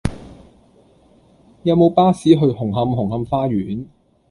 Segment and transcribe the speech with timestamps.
[1.61, 3.85] 有無巴士去紅磡紅磡花園